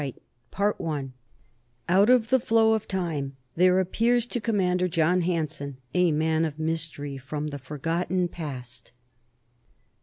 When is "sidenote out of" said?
0.51-2.29